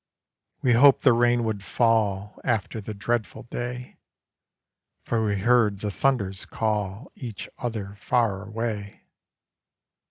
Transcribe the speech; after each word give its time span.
We 0.63 0.73
hoped 0.73 1.03
the 1.03 1.13
rain 1.13 1.43
would 1.43 1.63
fall 1.63 2.41
After 2.43 2.81
the 2.81 2.95
dreadful 2.95 3.43
day, 3.43 3.99
For 5.03 5.23
we 5.23 5.35
heard 5.37 5.77
the 5.77 5.91
thunders 5.91 6.43
call 6.47 7.11
Each 7.13 7.47
other 7.59 7.93
far 7.99 8.43
away. 8.47 9.03